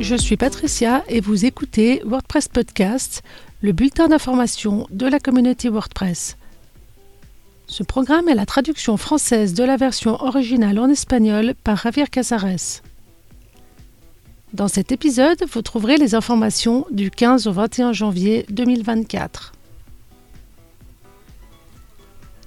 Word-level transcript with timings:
je 0.00 0.14
suis 0.14 0.36
Patricia 0.36 1.04
et 1.08 1.20
vous 1.20 1.44
écoutez 1.44 2.00
WordPress 2.04 2.48
Podcast, 2.48 3.22
le 3.60 3.72
bulletin 3.72 4.08
d'information 4.08 4.86
de 4.90 5.06
la 5.06 5.20
communauté 5.20 5.68
WordPress. 5.68 6.36
Ce 7.66 7.82
programme 7.82 8.28
est 8.28 8.34
la 8.34 8.46
traduction 8.46 8.96
française 8.96 9.54
de 9.54 9.64
la 9.64 9.76
version 9.76 10.22
originale 10.22 10.78
en 10.78 10.88
espagnol 10.88 11.54
par 11.64 11.76
Javier 11.76 12.06
Casares. 12.06 12.82
Dans 14.52 14.68
cet 14.68 14.92
épisode, 14.92 15.44
vous 15.52 15.62
trouverez 15.62 15.96
les 15.96 16.14
informations 16.14 16.86
du 16.90 17.10
15 17.10 17.46
au 17.46 17.52
21 17.52 17.92
janvier 17.92 18.46
2024. 18.50 19.52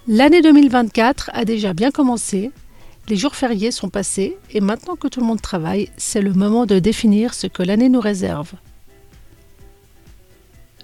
L'année 0.08 0.41
2024 0.41 1.31
a 1.34 1.44
déjà 1.44 1.73
bien 1.73 1.91
commencé, 1.91 2.52
les 3.09 3.16
jours 3.16 3.35
fériés 3.35 3.71
sont 3.71 3.89
passés 3.89 4.38
et 4.52 4.59
maintenant 4.59 4.95
que 4.95 5.07
tout 5.07 5.21
le 5.21 5.25
monde 5.25 5.41
travaille, 5.41 5.89
c'est 5.97 6.21
le 6.21 6.34
moment 6.34 6.66
de 6.66 6.79
définir 6.79 7.33
ce 7.33 7.47
que 7.47 7.63
l'année 7.63 7.89
nous 7.89 8.02
réserve. 8.02 8.53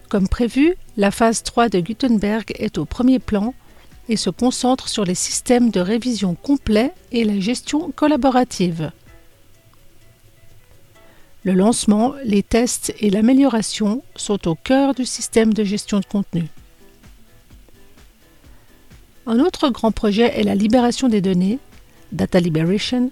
Comme 0.09 0.27
prévu, 0.27 0.75
la 0.95 1.11
phase 1.11 1.43
3 1.43 1.69
de 1.69 1.79
Gutenberg 1.79 2.53
est 2.59 2.77
au 2.77 2.85
premier 2.85 3.19
plan 3.19 3.53
et 4.09 4.17
se 4.17 4.29
concentre 4.29 4.87
sur 4.87 5.05
les 5.05 5.15
systèmes 5.15 5.69
de 5.69 5.79
révision 5.79 6.35
complets 6.35 6.93
et 7.11 7.23
la 7.23 7.39
gestion 7.39 7.91
collaborative. 7.91 8.91
Le 11.43 11.53
lancement, 11.53 12.13
les 12.23 12.43
tests 12.43 12.93
et 12.99 13.09
l'amélioration 13.09 14.01
sont 14.15 14.47
au 14.47 14.55
cœur 14.55 14.93
du 14.93 15.05
système 15.05 15.53
de 15.53 15.63
gestion 15.65 15.99
de 15.99 16.05
contenu. 16.05 16.45
Un 19.25 19.39
autre 19.39 19.69
grand 19.69 19.91
projet 19.91 20.39
est 20.39 20.43
la 20.43 20.55
libération 20.55 21.09
des 21.09 21.21
données, 21.21 21.59
Data 22.13 22.39
Liberation, 22.39 23.11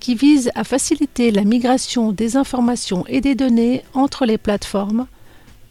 qui 0.00 0.14
vise 0.14 0.50
à 0.54 0.64
faciliter 0.64 1.30
la 1.30 1.44
migration 1.44 2.12
des 2.12 2.36
informations 2.36 3.04
et 3.08 3.20
des 3.20 3.34
données 3.34 3.82
entre 3.94 4.24
les 4.24 4.38
plateformes 4.38 5.06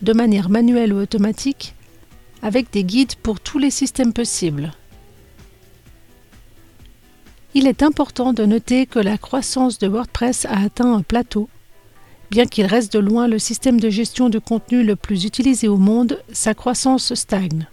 de 0.02 0.14
manière 0.14 0.50
manuelle 0.50 0.94
ou 0.94 0.98
automatique 0.98 1.74
avec 2.42 2.72
des 2.72 2.84
guides 2.84 3.16
pour 3.16 3.40
tous 3.40 3.58
les 3.58 3.72
systèmes 3.72 4.14
possibles. 4.14 4.74
Il 7.54 7.66
est 7.66 7.82
important 7.82 8.34
de 8.34 8.46
noter 8.46 8.86
que 8.86 9.00
la 9.00 9.18
croissance 9.18 9.80
de 9.80 9.88
WordPress 9.88 10.46
a 10.46 10.60
atteint 10.60 10.94
un 10.94 11.02
plateau. 11.02 11.50
Bien 12.30 12.46
qu'il 12.46 12.66
reste 12.66 12.94
de 12.94 13.00
loin 13.00 13.28
le 13.28 13.40
système 13.40 13.80
de 13.80 13.90
gestion 13.90 14.30
de 14.30 14.38
contenu 14.38 14.84
le 14.84 14.96
plus 14.96 15.24
utilisé 15.24 15.68
au 15.68 15.78
monde, 15.78 16.22
sa 16.32 16.54
croissance 16.54 17.14
stagne. 17.16 17.68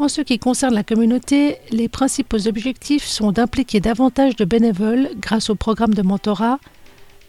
En 0.00 0.08
ce 0.08 0.22
qui 0.22 0.38
concerne 0.38 0.72
la 0.72 0.82
communauté, 0.82 1.58
les 1.72 1.90
principaux 1.90 2.48
objectifs 2.48 3.04
sont 3.04 3.32
d'impliquer 3.32 3.80
davantage 3.80 4.34
de 4.34 4.46
bénévoles 4.46 5.10
grâce 5.16 5.50
au 5.50 5.54
programme 5.56 5.92
de 5.92 6.00
mentorat, 6.00 6.58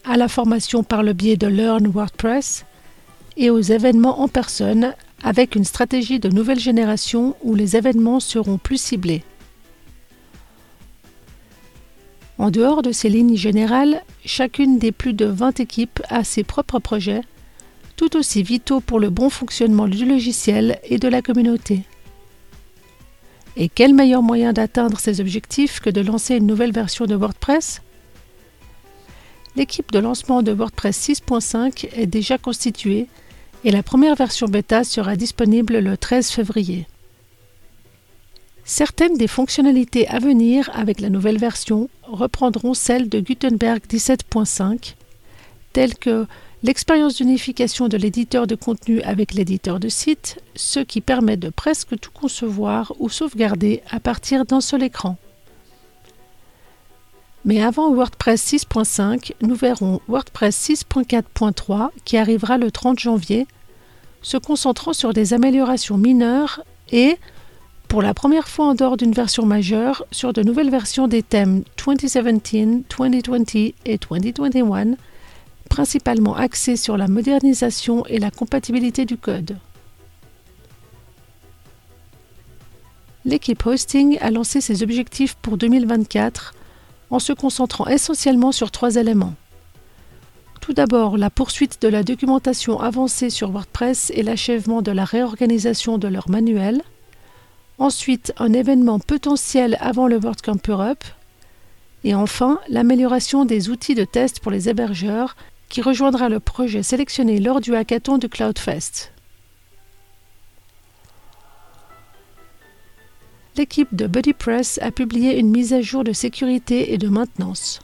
à 0.06 0.16
la 0.16 0.30
formation 0.30 0.82
par 0.82 1.04
le 1.04 1.12
biais 1.12 1.36
de 1.36 1.48
Learn 1.48 1.86
WordPress 1.88 2.66
et 3.36 3.50
aux 3.50 3.60
événements 3.60 4.22
en 4.22 4.30
personne 4.30 4.96
avec 5.22 5.56
une 5.56 5.66
stratégie 5.66 6.22
de 6.22 6.30
nouvelle 6.30 6.62
génération 6.62 7.36
où 7.44 7.56
les 7.56 7.76
événements 7.76 8.22
seront 8.22 8.58
plus 8.58 8.80
ciblés. 8.80 9.26
En 12.38 12.52
dehors 12.52 12.84
de 12.84 12.94
ces 12.94 13.10
lignes 13.10 13.36
générales, 13.36 14.02
chacune 14.24 14.80
des 14.80 14.94
plus 14.94 15.14
de 15.14 15.26
20 15.26 15.60
équipes 15.60 16.00
a 16.08 16.24
ses 16.24 16.46
propres 16.46 16.80
projets, 16.80 17.22
tout 17.98 18.16
aussi 18.16 18.44
vitaux 18.44 18.80
pour 18.80 19.02
le 19.02 19.10
bon 19.10 19.30
fonctionnement 19.30 19.90
du 19.90 20.06
logiciel 20.06 20.80
et 20.86 21.00
de 21.00 21.10
la 21.10 21.22
communauté. 21.22 21.84
Et 23.58 23.70
quel 23.70 23.94
meilleur 23.94 24.22
moyen 24.22 24.54
d'atteindre 24.54 25.00
ces 25.00 25.20
objectifs 25.20 25.80
que 25.80 25.90
de 25.90 26.02
lancer 26.02 26.36
une 26.36 26.48
nouvelle 26.48 26.72
version 26.72 27.06
de 27.06 27.16
WordPress? 27.16 27.82
L'équipe 29.56 29.92
de 29.92 30.00
lancement 30.00 30.42
de 30.42 30.54
WordPress 30.54 31.10
6.5 31.10 31.90
est 31.94 32.08
déjà 32.08 32.38
constituée 32.38 33.08
et 33.64 33.72
la 33.72 33.84
première 33.84 34.16
version 34.16 34.48
bêta 34.48 34.84
sera 34.84 35.16
disponible 35.16 35.80
le 35.80 35.98
13 35.98 36.30
février. 36.30 36.88
Certaines 38.64 39.18
des 39.18 39.28
fonctionnalités 39.28 40.08
à 40.08 40.20
venir 40.20 40.70
avec 40.74 41.02
la 41.02 41.10
nouvelle 41.10 41.38
version 41.38 41.90
reprendront 42.04 42.74
celles 42.74 43.10
de 43.10 43.20
Gutenberg 43.20 43.82
17.5, 43.90 44.96
telles 45.74 45.96
que 45.96 46.26
L'expérience 46.64 47.16
d'unification 47.16 47.88
de 47.88 47.98
l'éditeur 47.98 48.46
de 48.46 48.54
contenu 48.54 49.02
avec 49.02 49.34
l'éditeur 49.34 49.80
de 49.80 49.90
site, 49.90 50.40
ce 50.56 50.80
qui 50.80 51.02
permet 51.02 51.36
de 51.36 51.50
presque 51.50 52.00
tout 52.00 52.12
concevoir 52.12 52.94
ou 53.00 53.10
sauvegarder 53.10 53.82
à 53.90 54.00
partir 54.00 54.46
d'un 54.46 54.62
seul 54.62 54.84
écran. 54.84 55.18
Mais 57.46 57.64
avant 57.64 57.92
WordPress 57.92 58.54
6.5, 58.54 59.34
nous 59.42 59.56
verrons 59.56 60.02
WordPress 60.08 60.70
6.4.3 60.70 61.90
qui 62.06 62.18
arrivera 62.18 62.60
le 62.60 62.70
30 62.70 63.00
janvier, 63.00 63.48
se 64.22 64.38
concentrant 64.38 64.94
sur 64.94 65.14
des 65.14 65.34
améliorations 65.34 65.98
mineures 65.98 66.64
et, 66.92 67.18
pour 67.88 68.04
la 68.04 68.14
première 68.14 68.48
fois 68.48 68.68
en 68.68 68.76
dehors 68.76 68.98
d'une 68.98 69.14
version 69.14 69.48
majeure, 69.48 70.06
sur 70.12 70.32
de 70.32 70.44
nouvelles 70.44 70.70
versions 70.70 71.08
des 71.08 71.24
thèmes 71.24 71.64
2017, 71.84 72.24
2020 72.96 73.56
et 73.86 73.98
2021 73.98 74.96
principalement 75.72 76.36
axé 76.36 76.76
sur 76.76 76.98
la 76.98 77.08
modernisation 77.08 78.06
et 78.08 78.20
la 78.20 78.30
compatibilité 78.30 79.06
du 79.06 79.16
code. 79.16 79.58
L'équipe 83.24 83.66
Hosting 83.66 84.18
a 84.20 84.32
lancé 84.32 84.60
ses 84.60 84.84
objectifs 84.84 85.36
pour 85.36 85.56
2024 85.56 86.54
en 87.10 87.20
se 87.20 87.32
concentrant 87.32 87.88
essentiellement 87.88 88.52
sur 88.52 88.70
trois 88.70 88.98
éléments. 88.98 89.34
Tout 90.60 90.74
d'abord, 90.74 91.18
la 91.18 91.30
poursuite 91.30 91.82
de 91.82 91.88
la 91.88 92.04
documentation 92.04 92.82
avancée 92.82 93.30
sur 93.30 93.52
WordPress 93.52 94.12
et 94.14 94.24
l'achèvement 94.24 94.82
de 94.82 94.92
la 94.92 95.06
réorganisation 95.06 95.98
de 95.98 96.10
leur 96.10 96.30
manuel. 96.30 96.82
Ensuite, 97.78 98.34
un 98.38 98.52
événement 98.52 99.00
potentiel 99.00 99.78
avant 99.80 100.08
le 100.08 100.20
WordCamp 100.20 100.60
Europe. 100.68 101.06
Et 102.04 102.14
enfin, 102.14 102.60
l'amélioration 102.68 103.46
des 103.46 103.70
outils 103.70 103.96
de 103.96 104.04
test 104.04 104.42
pour 104.42 104.52
les 104.52 104.68
hébergeurs 104.68 105.38
qui 105.72 105.82
rejoindra 105.82 106.28
le 106.28 106.42
projet 106.42 106.84
sélectionné 106.84 107.40
lors 107.40 107.62
du 107.62 107.74
hackathon 107.76 108.18
de 108.18 108.28
CloudFest. 108.28 109.14
L'équipe 113.56 113.96
de 113.96 114.06
BuddyPress 114.06 114.80
a 114.82 114.92
publié 114.92 115.40
une 115.40 115.50
mise 115.50 115.74
à 115.74 115.82
jour 115.82 116.04
de 116.04 116.12
sécurité 116.12 116.94
et 116.94 116.98
de 116.98 117.08
maintenance. 117.08 117.80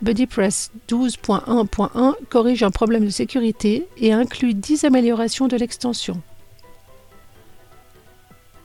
BuddyPress 0.00 0.72
12.1.1 0.88 2.14
corrige 2.30 2.62
un 2.62 2.70
problème 2.70 3.04
de 3.04 3.10
sécurité 3.10 3.86
et 3.98 4.12
inclut 4.12 4.54
10 4.54 4.84
améliorations 4.84 5.48
de 5.48 5.56
l'extension. 5.56 6.20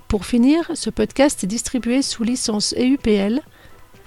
Pour 0.07 0.25
finir, 0.25 0.72
ce 0.74 0.90
podcast 0.90 1.44
est 1.44 1.47
distribué 1.47 2.02
sous 2.02 2.24
licence 2.24 2.74
EUPL. 2.78 3.41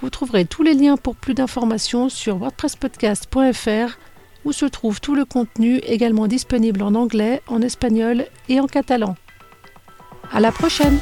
Vous 0.01 0.09
trouverez 0.09 0.45
tous 0.45 0.63
les 0.63 0.73
liens 0.73 0.97
pour 0.97 1.15
plus 1.15 1.35
d'informations 1.35 2.09
sur 2.09 2.41
wordpresspodcast.fr 2.41 3.97
où 4.45 4.51
se 4.51 4.65
trouve 4.65 4.99
tout 5.01 5.15
le 5.15 5.25
contenu 5.25 5.77
également 5.79 6.27
disponible 6.27 6.83
en 6.83 6.95
anglais, 6.95 7.41
en 7.47 7.61
espagnol 7.61 8.25
et 8.49 8.59
en 8.59 8.67
catalan. 8.67 9.15
À 10.31 10.39
la 10.39 10.51
prochaine! 10.51 10.97